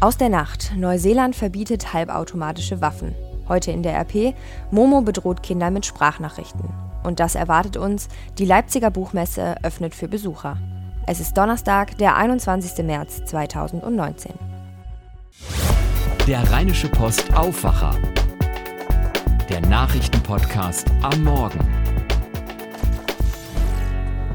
[0.00, 0.74] Aus der Nacht.
[0.76, 3.16] Neuseeland verbietet halbautomatische Waffen.
[3.48, 4.32] Heute in der RP.
[4.70, 6.68] Momo bedroht Kinder mit Sprachnachrichten.
[7.02, 8.06] Und das erwartet uns.
[8.38, 10.56] Die Leipziger Buchmesse öffnet für Besucher.
[11.08, 12.84] Es ist Donnerstag, der 21.
[12.86, 14.34] März 2019.
[16.28, 17.96] Der Rheinische Post Aufwacher.
[19.48, 21.58] Der Nachrichtenpodcast am Morgen.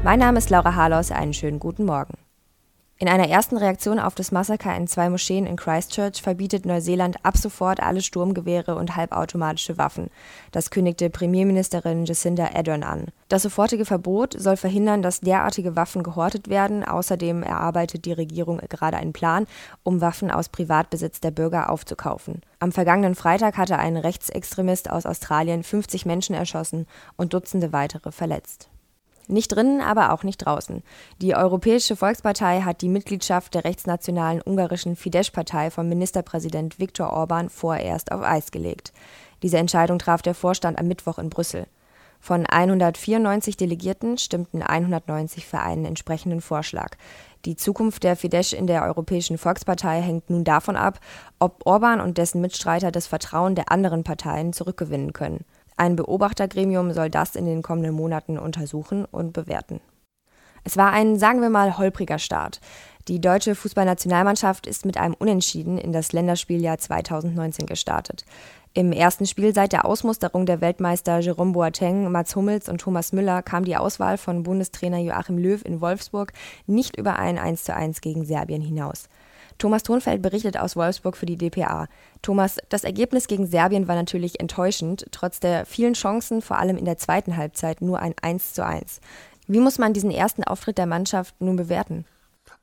[0.02, 1.10] Mein Name ist Laura Harlos.
[1.10, 2.23] Einen schönen guten Morgen.
[2.96, 7.36] In einer ersten Reaktion auf das Massaker in zwei Moscheen in Christchurch verbietet Neuseeland ab
[7.36, 10.10] sofort alle Sturmgewehre und halbautomatische Waffen.
[10.52, 13.06] Das kündigte Premierministerin Jacinda Ardern an.
[13.28, 16.84] Das sofortige Verbot soll verhindern, dass derartige Waffen gehortet werden.
[16.84, 19.48] Außerdem erarbeitet die Regierung gerade einen Plan,
[19.82, 22.42] um Waffen aus Privatbesitz der Bürger aufzukaufen.
[22.60, 26.86] Am vergangenen Freitag hatte ein Rechtsextremist aus Australien 50 Menschen erschossen
[27.16, 28.68] und Dutzende weitere verletzt.
[29.26, 30.82] Nicht drinnen, aber auch nicht draußen.
[31.22, 38.12] Die Europäische Volkspartei hat die Mitgliedschaft der rechtsnationalen ungarischen Fidesz-Partei von Ministerpräsident Viktor Orban vorerst
[38.12, 38.92] auf Eis gelegt.
[39.42, 41.66] Diese Entscheidung traf der Vorstand am Mittwoch in Brüssel.
[42.20, 46.96] Von 194 Delegierten stimmten 190 für einen entsprechenden Vorschlag.
[47.44, 51.00] Die Zukunft der Fidesz in der Europäischen Volkspartei hängt nun davon ab,
[51.38, 55.44] ob Orban und dessen Mitstreiter das Vertrauen der anderen Parteien zurückgewinnen können.
[55.76, 59.80] Ein Beobachtergremium soll das in den kommenden Monaten untersuchen und bewerten.
[60.62, 62.60] Es war ein, sagen wir mal, holpriger Start.
[63.06, 68.24] Die deutsche Fußballnationalmannschaft ist mit einem Unentschieden in das Länderspieljahr 2019 gestartet.
[68.72, 73.42] Im ersten Spiel seit der Ausmusterung der Weltmeister Jerome Boateng, Mats Hummels und Thomas Müller
[73.42, 76.32] kam die Auswahl von Bundestrainer Joachim Löw in Wolfsburg
[76.66, 79.08] nicht über ein 1:1 gegen Serbien hinaus.
[79.58, 81.86] Thomas Thonfeld berichtet aus Wolfsburg für die dpa.
[82.22, 86.84] Thomas, das Ergebnis gegen Serbien war natürlich enttäuschend, trotz der vielen Chancen, vor allem in
[86.84, 89.00] der zweiten Halbzeit nur ein 1:1.
[89.46, 92.06] Wie muss man diesen ersten Auftritt der Mannschaft nun bewerten?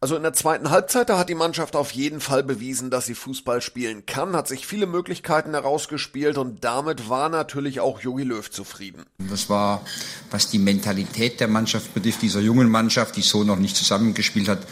[0.03, 3.13] Also in der zweiten Halbzeit, da hat die Mannschaft auf jeden Fall bewiesen, dass sie
[3.13, 8.49] Fußball spielen kann, hat sich viele Möglichkeiten herausgespielt und damit war natürlich auch Jogi Löw
[8.49, 9.05] zufrieden.
[9.29, 9.85] Das war,
[10.31, 14.65] was die Mentalität der Mannschaft betrifft, dieser jungen Mannschaft, die so noch nicht zusammengespielt hat,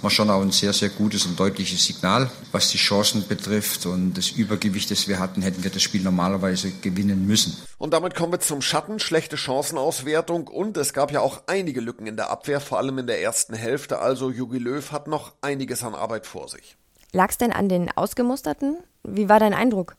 [0.00, 2.30] war schon auch ein sehr, sehr gutes und deutliches Signal.
[2.52, 6.70] Was die Chancen betrifft und das Übergewicht, das wir hatten, hätten wir das Spiel normalerweise
[6.70, 7.56] gewinnen müssen.
[7.78, 12.06] Und damit kommen wir zum Schatten, schlechte Chancenauswertung und es gab ja auch einige Lücken
[12.06, 15.32] in der Abwehr, vor allem in der ersten Hälfte, also Jogi Löw Löw hat noch
[15.40, 16.76] einiges an Arbeit vor sich.
[17.12, 18.76] Lag es denn an den Ausgemusterten?
[19.02, 19.96] Wie war dein Eindruck?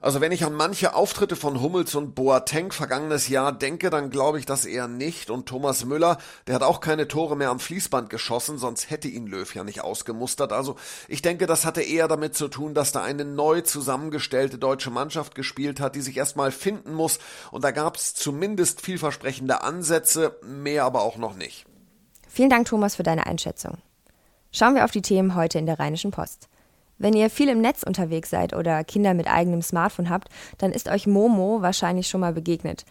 [0.00, 4.38] Also wenn ich an manche Auftritte von Hummels und Boateng vergangenes Jahr denke, dann glaube
[4.38, 5.30] ich das eher nicht.
[5.30, 9.26] Und Thomas Müller, der hat auch keine Tore mehr am Fließband geschossen, sonst hätte ihn
[9.26, 10.52] Löw ja nicht ausgemustert.
[10.52, 10.76] Also
[11.08, 15.34] ich denke, das hatte eher damit zu tun, dass da eine neu zusammengestellte deutsche Mannschaft
[15.34, 17.18] gespielt hat, die sich erstmal finden muss.
[17.50, 21.64] Und da gab es zumindest vielversprechende Ansätze, mehr aber auch noch nicht.
[22.28, 23.78] Vielen Dank, Thomas, für deine Einschätzung.
[24.56, 26.48] Schauen wir auf die Themen heute in der Rheinischen Post.
[26.96, 30.28] Wenn ihr viel im Netz unterwegs seid oder Kinder mit eigenem Smartphone habt,
[30.58, 32.84] dann ist euch Momo wahrscheinlich schon mal begegnet.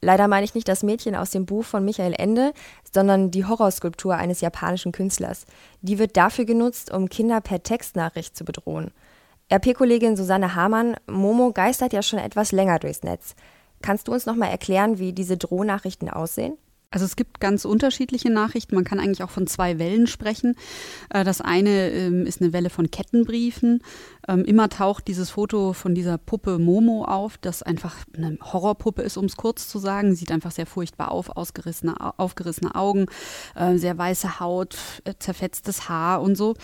[0.00, 2.52] Leider meine ich nicht das Mädchen aus dem Buch von Michael Ende,
[2.92, 5.46] sondern die Horrorskulptur eines japanischen Künstlers.
[5.82, 8.90] Die wird dafür genutzt, um Kinder per Textnachricht zu bedrohen.
[9.52, 13.36] RP-Kollegin Susanne Hamann, Momo geistert ja schon etwas länger durchs Netz.
[13.82, 16.58] Kannst du uns noch mal erklären, wie diese Drohnachrichten aussehen?
[16.94, 18.76] Also es gibt ganz unterschiedliche Nachrichten.
[18.76, 20.54] Man kann eigentlich auch von zwei Wellen sprechen.
[21.10, 23.82] Äh, das eine ähm, ist eine Welle von Kettenbriefen.
[24.28, 29.16] Ähm, immer taucht dieses Foto von dieser Puppe Momo auf, das einfach eine Horrorpuppe ist,
[29.16, 30.14] um es kurz zu sagen.
[30.14, 33.06] Sieht einfach sehr furchtbar auf, ausgerissene, aufgerissene Augen,
[33.56, 36.54] äh, sehr weiße Haut, äh, zerfetztes Haar und so.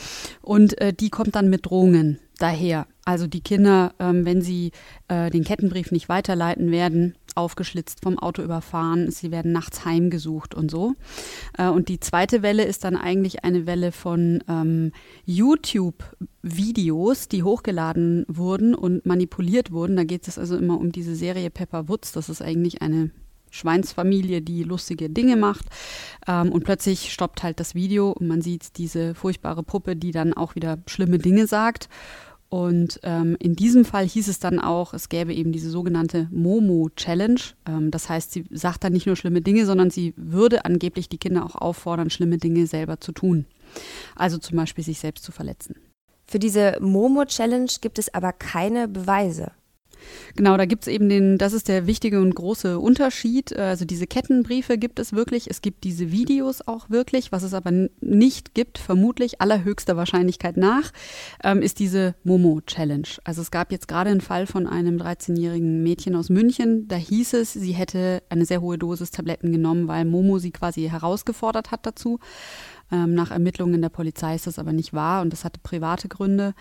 [0.42, 2.86] Und die kommt dann mit Drohungen daher.
[3.04, 4.70] Also die Kinder, ähm, wenn sie
[5.10, 10.94] den Kettenbrief nicht weiterleiten werden, aufgeschlitzt vom Auto überfahren, sie werden nachts heimgesucht und so.
[11.56, 14.92] Äh, und die zweite Welle ist dann eigentlich eine Welle von ähm,
[15.24, 19.96] YouTube-Videos, die hochgeladen wurden und manipuliert wurden.
[19.96, 22.12] Da geht es also immer um diese Serie Pepper Woods.
[22.12, 23.10] Das ist eigentlich eine
[23.50, 25.66] Schweinsfamilie, die lustige Dinge macht.
[26.26, 30.32] Ähm, und plötzlich stoppt halt das Video und man sieht diese furchtbare Puppe, die dann
[30.32, 31.88] auch wieder schlimme Dinge sagt.
[32.50, 37.40] Und ähm, in diesem Fall hieß es dann auch, es gäbe eben diese sogenannte Momo-Challenge.
[37.64, 41.18] Ähm, das heißt, sie sagt dann nicht nur schlimme Dinge, sondern sie würde angeblich die
[41.18, 43.46] Kinder auch auffordern, schlimme Dinge selber zu tun.
[44.16, 45.76] Also zum Beispiel sich selbst zu verletzen.
[46.26, 49.52] Für diese Momo-Challenge gibt es aber keine Beweise.
[50.36, 53.56] Genau, da gibt es eben den, das ist der wichtige und große Unterschied.
[53.56, 57.32] Also diese Kettenbriefe gibt es wirklich, es gibt diese Videos auch wirklich.
[57.32, 57.70] Was es aber
[58.00, 60.92] nicht gibt, vermutlich allerhöchster Wahrscheinlichkeit nach,
[61.44, 63.08] ähm, ist diese Momo-Challenge.
[63.24, 66.88] Also es gab jetzt gerade einen Fall von einem 13-jährigen Mädchen aus München.
[66.88, 70.88] Da hieß es, sie hätte eine sehr hohe Dosis Tabletten genommen, weil Momo sie quasi
[70.88, 72.18] herausgefordert hat dazu.
[72.92, 76.54] Ähm, nach Ermittlungen der Polizei ist das aber nicht wahr und das hatte private Gründe.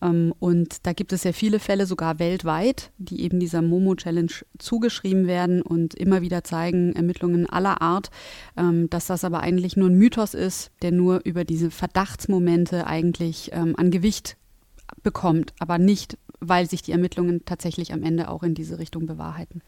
[0.00, 5.26] Ähm, und da gibt es ja viele Fälle, sogar weltweit, die eben dieser Momo-Challenge zugeschrieben
[5.26, 8.10] werden und immer wieder zeigen, Ermittlungen aller Art,
[8.56, 13.50] ähm, dass das aber eigentlich nur ein Mythos ist, der nur über diese Verdachtsmomente eigentlich
[13.52, 14.36] ähm, an Gewicht
[15.02, 19.62] bekommt, aber nicht, weil sich die Ermittlungen tatsächlich am Ende auch in diese Richtung bewahrheiten.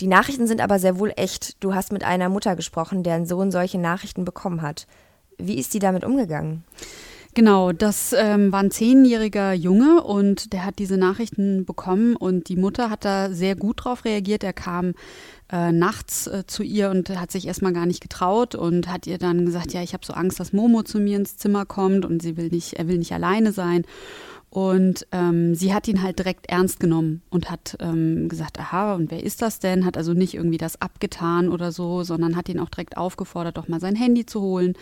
[0.00, 1.62] Die Nachrichten sind aber sehr wohl echt.
[1.62, 4.86] Du hast mit einer Mutter gesprochen, deren Sohn solche Nachrichten bekommen hat.
[5.38, 6.64] Wie ist sie damit umgegangen?
[7.34, 12.56] Genau, das ähm, war ein zehnjähriger Junge und der hat diese Nachrichten bekommen und die
[12.56, 14.42] Mutter hat da sehr gut drauf reagiert.
[14.42, 14.94] Er kam
[15.52, 19.18] äh, nachts äh, zu ihr und hat sich erstmal gar nicht getraut und hat ihr
[19.18, 22.22] dann gesagt, ja, ich habe so Angst, dass Momo zu mir ins Zimmer kommt und
[22.22, 23.84] sie will nicht, er will nicht alleine sein.
[24.58, 29.08] Und ähm, sie hat ihn halt direkt ernst genommen und hat ähm, gesagt, aha, und
[29.12, 29.84] wer ist das denn?
[29.84, 33.68] Hat also nicht irgendwie das abgetan oder so, sondern hat ihn auch direkt aufgefordert, doch
[33.68, 34.72] mal sein Handy zu holen.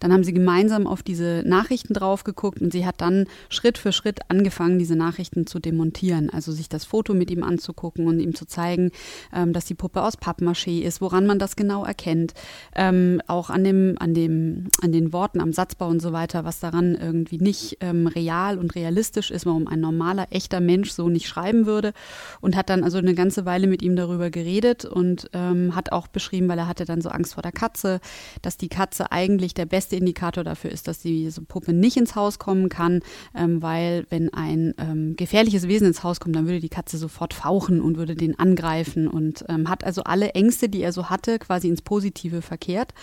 [0.00, 3.92] Dann haben sie gemeinsam auf diese Nachrichten drauf geguckt und sie hat dann Schritt für
[3.92, 6.28] Schritt angefangen, diese Nachrichten zu demontieren.
[6.30, 8.90] Also sich das Foto mit ihm anzugucken und ihm zu zeigen,
[9.32, 12.34] ähm, dass die Puppe aus Pappmaché ist, woran man das genau erkennt.
[12.74, 16.58] Ähm, auch an dem, an dem, an den Worten, am Satzbau und so weiter, was
[16.58, 21.08] daran irgendwie nicht ähm, real und realistisch realistisch ist, warum ein normaler, echter Mensch so
[21.08, 21.92] nicht schreiben würde.
[22.40, 26.08] Und hat dann also eine ganze Weile mit ihm darüber geredet und ähm, hat auch
[26.08, 28.00] beschrieben, weil er hatte dann so Angst vor der Katze,
[28.42, 32.38] dass die Katze eigentlich der beste Indikator dafür ist, dass diese Puppe nicht ins Haus
[32.38, 33.00] kommen kann,
[33.34, 37.34] ähm, weil wenn ein ähm, gefährliches Wesen ins Haus kommt, dann würde die Katze sofort
[37.34, 41.38] fauchen und würde den angreifen und ähm, hat also alle Ängste, die er so hatte,
[41.38, 42.94] quasi ins Positive verkehrt.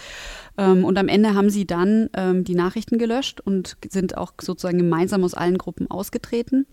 [0.58, 4.78] Ähm, und am Ende haben sie dann ähm, die Nachrichten gelöscht und sind auch sozusagen
[4.78, 6.66] gemeinsam aus allen Gruppen ausgetreten.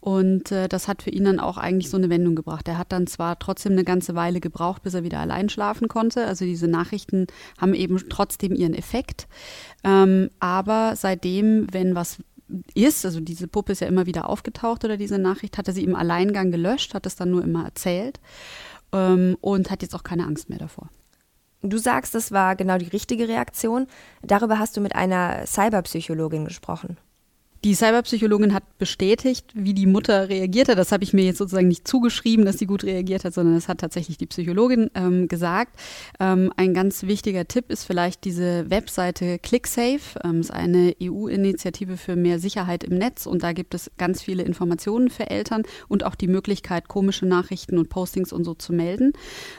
[0.00, 2.66] Und äh, das hat für ihn dann auch eigentlich so eine Wendung gebracht.
[2.66, 6.26] Er hat dann zwar trotzdem eine ganze Weile gebraucht, bis er wieder allein schlafen konnte.
[6.26, 9.28] Also diese Nachrichten haben eben trotzdem ihren Effekt.
[9.84, 12.18] Ähm, aber seitdem, wenn was
[12.74, 15.84] ist, also diese Puppe ist ja immer wieder aufgetaucht oder diese Nachricht, hat er sie
[15.84, 18.18] im Alleingang gelöscht, hat es dann nur immer erzählt
[18.92, 20.88] ähm, und hat jetzt auch keine Angst mehr davor.
[21.62, 23.86] Du sagst, das war genau die richtige Reaktion.
[24.22, 26.96] Darüber hast du mit einer Cyberpsychologin gesprochen.
[27.64, 30.78] Die Cyberpsychologin hat bestätigt, wie die Mutter reagiert hat.
[30.78, 33.68] Das habe ich mir jetzt sozusagen nicht zugeschrieben, dass sie gut reagiert hat, sondern das
[33.68, 35.78] hat tatsächlich die Psychologin ähm, gesagt.
[36.18, 40.18] Ähm, ein ganz wichtiger Tipp ist vielleicht diese Webseite ClickSafe.
[40.24, 44.42] Ähm, ist eine EU-Initiative für mehr Sicherheit im Netz und da gibt es ganz viele
[44.42, 49.12] Informationen für Eltern und auch die Möglichkeit, komische Nachrichten und Postings und so zu melden.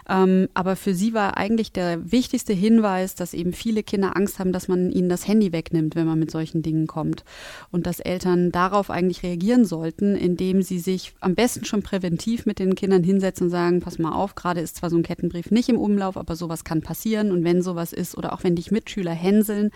[0.09, 4.51] Ähm, aber für sie war eigentlich der wichtigste Hinweis, dass eben viele Kinder Angst haben,
[4.51, 7.23] dass man ihnen das Handy wegnimmt, wenn man mit solchen Dingen kommt.
[7.71, 12.57] Und dass Eltern darauf eigentlich reagieren sollten, indem sie sich am besten schon präventiv mit
[12.57, 15.69] den Kindern hinsetzen und sagen, pass mal auf, gerade ist zwar so ein Kettenbrief nicht
[15.69, 17.31] im Umlauf, aber sowas kann passieren.
[17.31, 19.69] Und wenn sowas ist oder auch wenn dich Mitschüler hänseln,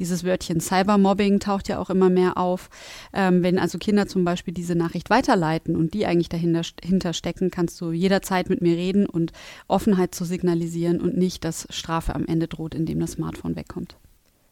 [0.00, 2.68] dieses Wörtchen Cybermobbing taucht ja auch immer mehr auf.
[3.12, 7.80] Ähm, wenn also Kinder zum Beispiel diese Nachricht weiterleiten und die eigentlich dahinter stecken, kannst
[7.80, 9.30] du jederzeit mit mir reden und
[9.68, 13.94] Offenheit zu signalisieren und nicht, dass Strafe am Ende droht, indem das Smartphone wegkommt.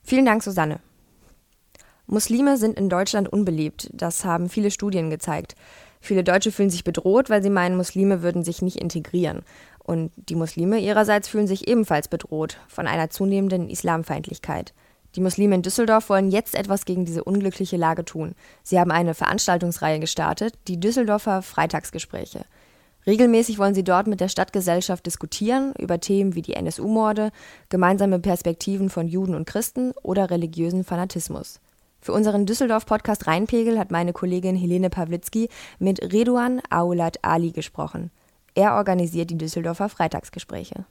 [0.04, 0.78] Vielen Dank, Susanne.
[2.12, 5.54] Muslime sind in Deutschland unbeliebt, das haben viele Studien gezeigt.
[6.00, 9.42] Viele Deutsche fühlen sich bedroht, weil sie meinen, Muslime würden sich nicht integrieren.
[9.78, 14.74] Und die Muslime ihrerseits fühlen sich ebenfalls bedroht von einer zunehmenden Islamfeindlichkeit.
[15.14, 18.34] Die Muslime in Düsseldorf wollen jetzt etwas gegen diese unglückliche Lage tun.
[18.64, 22.44] Sie haben eine Veranstaltungsreihe gestartet, die Düsseldorfer Freitagsgespräche.
[23.06, 27.30] Regelmäßig wollen sie dort mit der Stadtgesellschaft diskutieren über Themen wie die NSU-Morde,
[27.68, 31.60] gemeinsame Perspektiven von Juden und Christen oder religiösen Fanatismus.
[32.00, 38.10] Für unseren Düsseldorf-Podcast Rheinpegel hat meine Kollegin Helene Pawlitzki mit Reduan Aulat Ali gesprochen.
[38.54, 40.86] Er organisiert die Düsseldorfer Freitagsgespräche.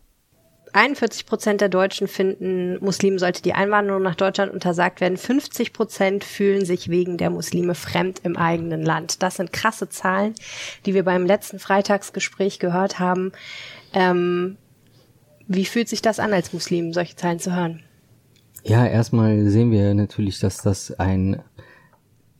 [0.74, 5.18] 41 Prozent der Deutschen finden, Muslimen sollte die Einwanderung nach Deutschland untersagt werden.
[5.18, 9.24] 50 Prozent fühlen sich wegen der Muslime fremd im eigenen Land.
[9.24, 10.36] Das sind krasse Zahlen,
[10.86, 13.32] die wir beim letzten Freitagsgespräch gehört haben.
[13.94, 14.58] Ähm,
[15.48, 17.84] wie fühlt sich das an, als Muslim solche Zahlen zu hören?
[18.64, 21.42] Ja, erstmal sehen wir natürlich, dass das ein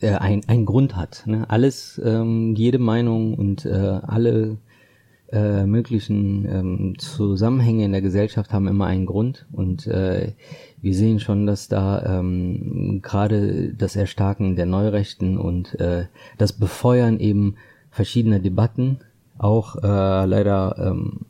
[0.02, 1.24] äh, ein, ein Grund hat.
[1.26, 1.50] Ne?
[1.50, 4.58] Alles, ähm, jede Meinung und äh, alle
[5.32, 10.34] äh, möglichen ähm, Zusammenhänge in der Gesellschaft haben immer einen Grund und äh,
[10.82, 16.06] wir sehen schon, dass da ähm, gerade das Erstarken der Neurechten und äh,
[16.38, 17.56] das Befeuern eben
[17.92, 19.00] verschiedener Debatten
[19.38, 21.26] auch äh, leider ähm,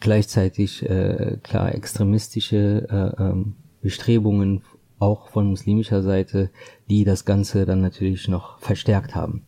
[0.00, 3.54] gleichzeitig äh, klar extremistische äh, ähm,
[3.84, 4.64] Bestrebungen
[4.98, 6.50] auch von muslimischer Seite,
[6.88, 9.44] die das Ganze dann natürlich noch verstärkt haben.